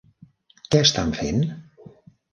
Què 0.69 0.81
estan 0.85 1.13
fent? 1.21 1.47